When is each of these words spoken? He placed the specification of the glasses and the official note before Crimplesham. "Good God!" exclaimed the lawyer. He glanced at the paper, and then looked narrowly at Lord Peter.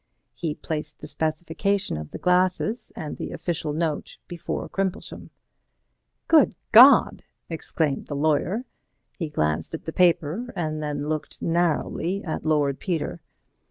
He 0.33 0.55
placed 0.55 0.97
the 0.97 1.07
specification 1.07 1.95
of 1.95 2.09
the 2.09 2.17
glasses 2.17 2.91
and 2.95 3.17
the 3.17 3.29
official 3.31 3.71
note 3.71 4.17
before 4.27 4.67
Crimplesham. 4.67 5.29
"Good 6.27 6.55
God!" 6.71 7.21
exclaimed 7.51 8.07
the 8.07 8.15
lawyer. 8.15 8.65
He 9.19 9.29
glanced 9.29 9.75
at 9.75 9.85
the 9.85 9.93
paper, 9.93 10.51
and 10.55 10.81
then 10.81 11.03
looked 11.03 11.43
narrowly 11.43 12.23
at 12.23 12.47
Lord 12.47 12.79
Peter. 12.79 13.21